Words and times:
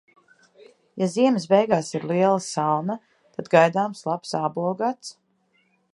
Ja 1.01 1.07
ziemas 1.15 1.45
beigās 1.51 1.91
ir 1.99 2.07
liela 2.11 2.41
salna, 2.45 2.95
tad 3.37 3.53
gaidāms 3.57 4.03
labs 4.11 4.37
ābolu 4.43 4.77
gads. 4.81 5.15